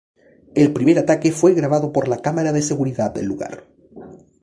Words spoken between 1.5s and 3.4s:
grabado por la cámara de seguridad del